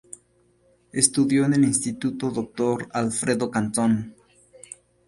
Estudió 0.91 1.45
en 1.45 1.53
el 1.53 1.63
Instituto 1.63 2.31
Dr. 2.31 2.87
Alfredo 2.91 3.51
Cantón. 3.51 4.15